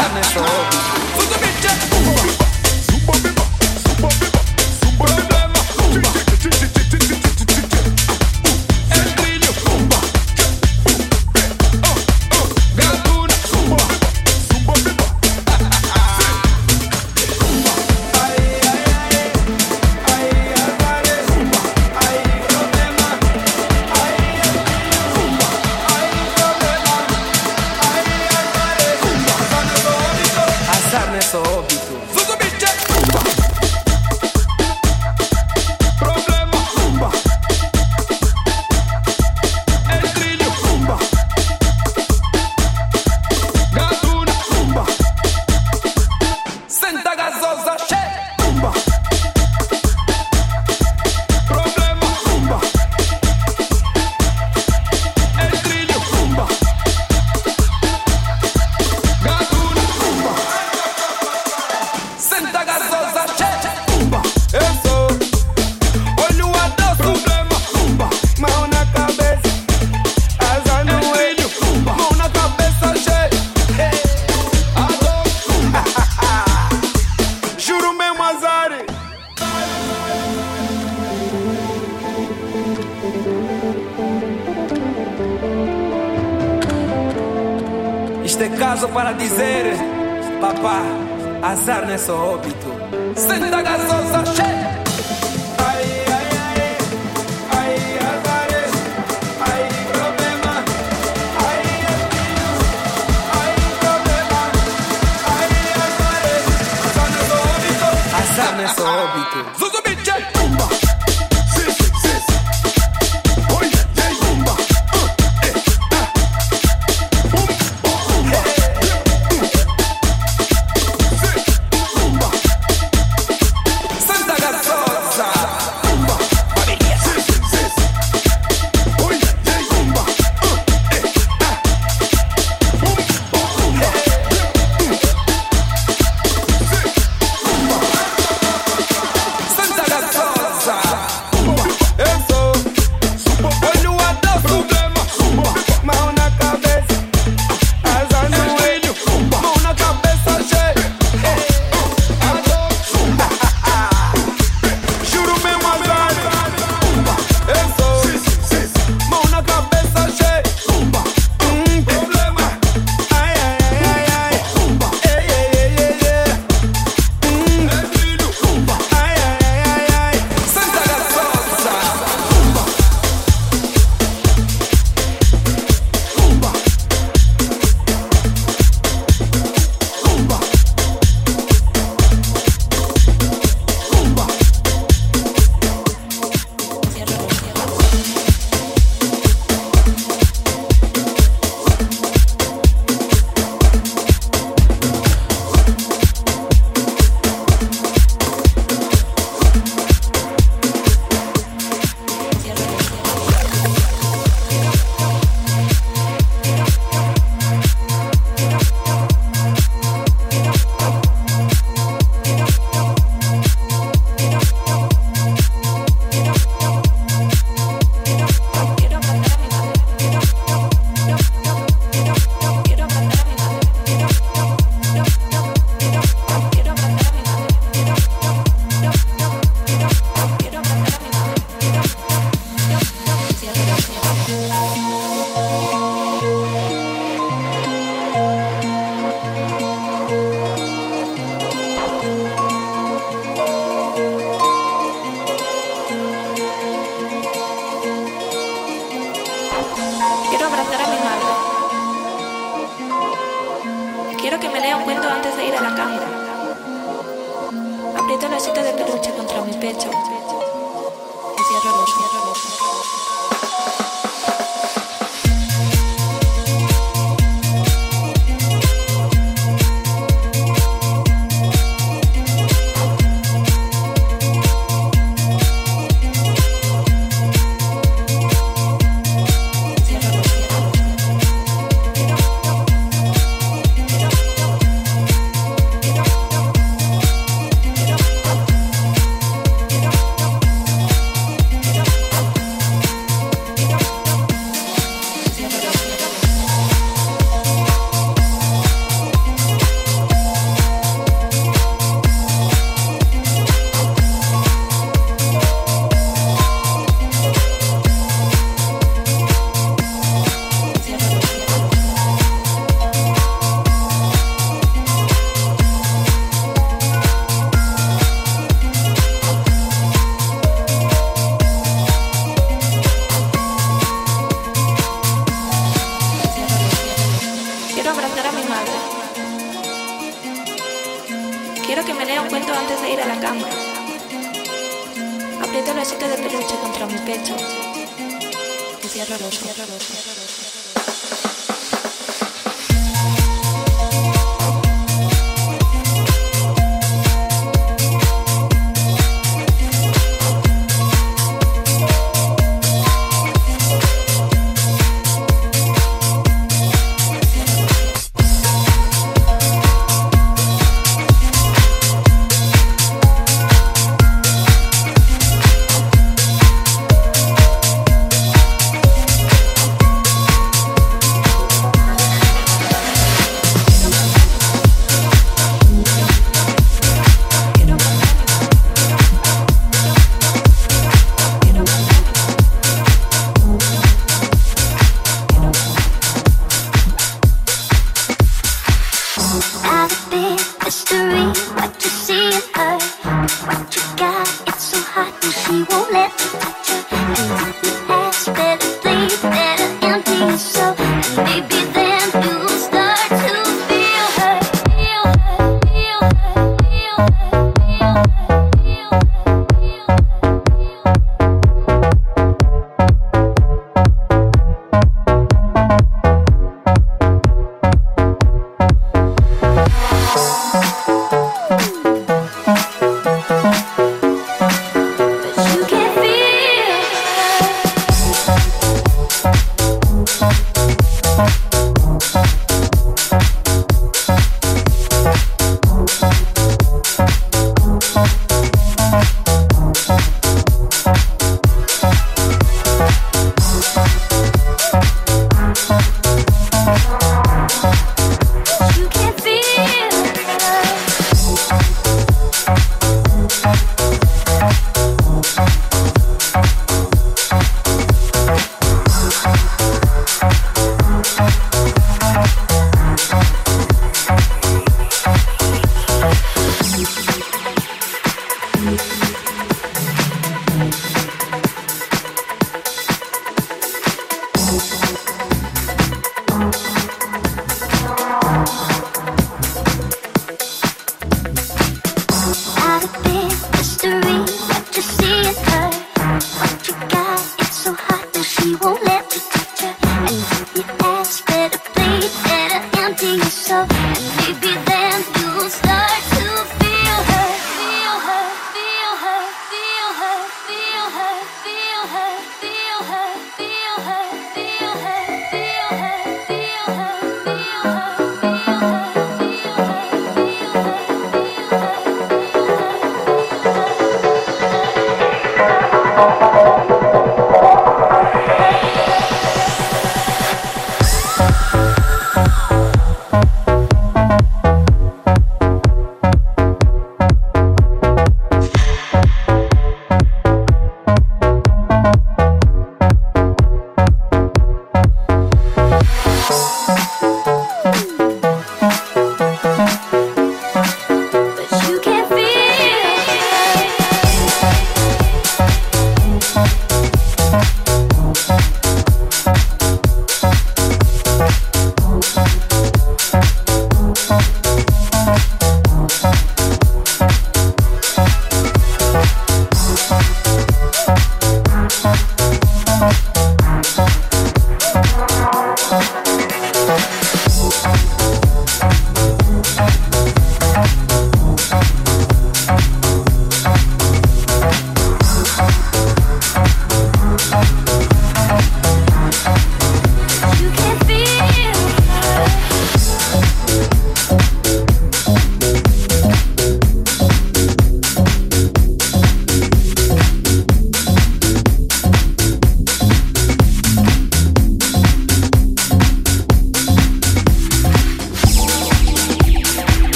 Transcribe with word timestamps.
sadness. 0.00 0.32
Oh. 0.36 0.59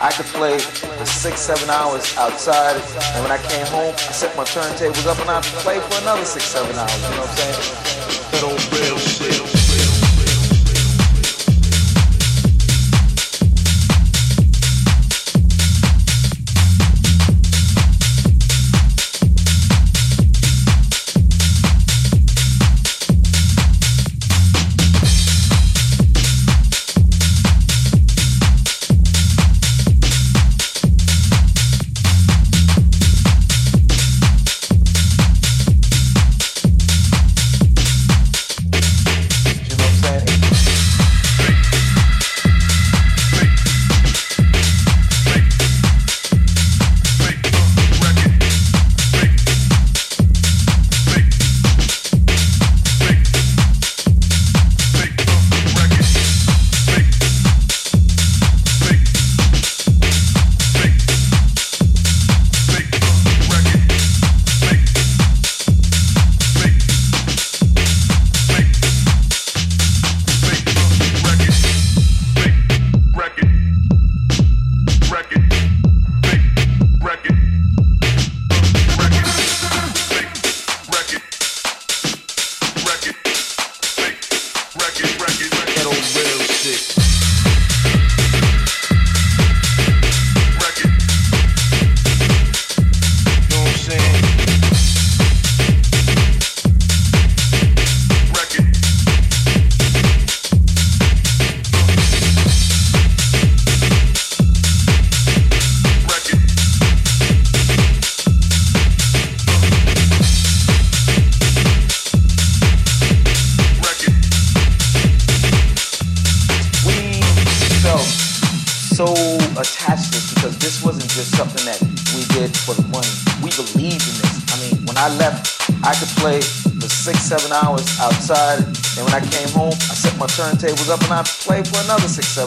I 0.00 0.12
could 0.12 0.26
play 0.26 0.58
for 0.58 1.06
six, 1.06 1.40
seven 1.40 1.70
hours 1.70 2.16
outside, 2.18 2.76
and 2.76 3.22
when 3.22 3.32
I 3.32 3.38
came 3.48 3.66
home, 3.66 3.94
I 3.94 4.12
set 4.12 4.36
my 4.36 4.44
turntables 4.44 5.06
up 5.06 5.18
and 5.20 5.30
I 5.30 5.40
could 5.40 5.52
play 5.60 5.80
for 5.80 6.02
another 6.02 6.24
six, 6.24 6.44
seven 6.44 6.76
hours. 6.76 6.94
You 7.02 7.10
know 7.16 7.20
what 7.20 7.30
I'm 7.30 7.36
saying? 7.36 7.85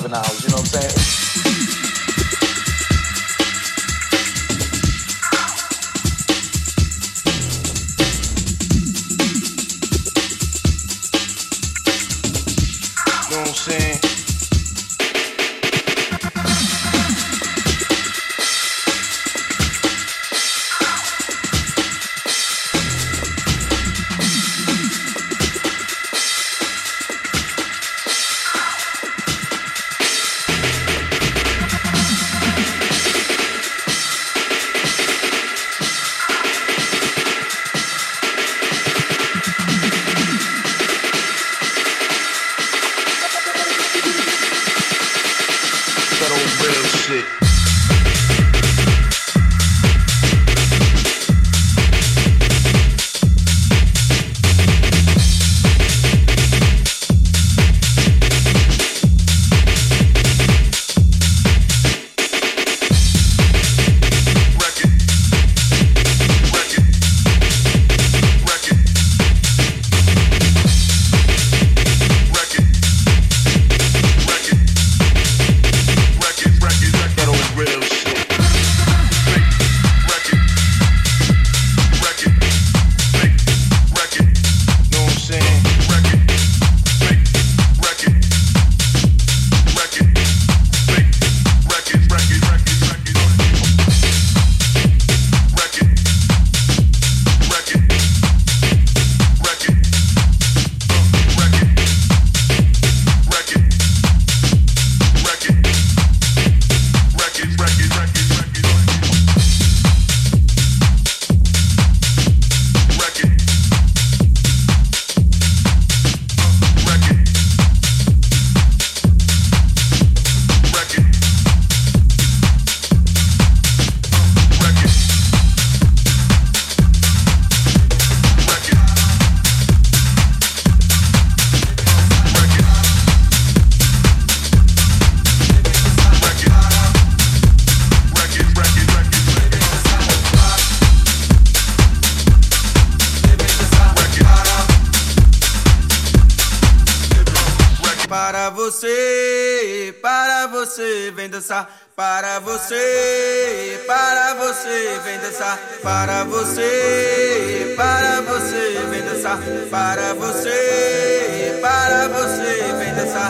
Another 0.05 0.28
six, 0.28 0.28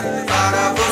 Para 0.02 0.72
você. 0.72 0.89